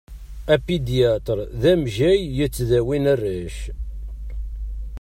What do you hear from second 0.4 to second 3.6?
Apidyatṛ d amejjay yettdawin arrac.